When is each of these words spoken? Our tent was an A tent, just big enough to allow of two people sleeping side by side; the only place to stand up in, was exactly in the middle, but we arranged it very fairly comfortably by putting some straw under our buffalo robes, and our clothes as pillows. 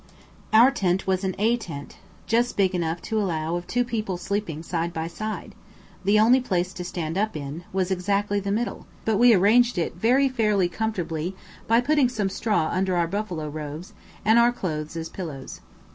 Our 0.51 0.71
tent 0.71 1.05
was 1.05 1.23
an 1.23 1.35
A 1.37 1.57
tent, 1.57 1.97
just 2.25 2.57
big 2.57 2.73
enough 2.73 3.03
to 3.03 3.19
allow 3.21 3.55
of 3.55 3.67
two 3.67 3.83
people 3.83 4.17
sleeping 4.17 4.63
side 4.63 4.93
by 4.93 5.05
side; 5.05 5.53
the 6.03 6.19
only 6.19 6.41
place 6.41 6.73
to 6.73 6.83
stand 6.83 7.19
up 7.19 7.37
in, 7.37 7.65
was 7.71 7.91
exactly 7.91 8.39
in 8.39 8.43
the 8.43 8.51
middle, 8.51 8.87
but 9.05 9.17
we 9.19 9.31
arranged 9.35 9.77
it 9.77 9.93
very 9.95 10.27
fairly 10.27 10.67
comfortably 10.67 11.35
by 11.67 11.81
putting 11.81 12.09
some 12.09 12.29
straw 12.29 12.69
under 12.71 12.95
our 12.95 13.07
buffalo 13.07 13.47
robes, 13.47 13.93
and 14.25 14.39
our 14.39 14.51
clothes 14.51 14.97
as 14.97 15.07
pillows. 15.07 15.61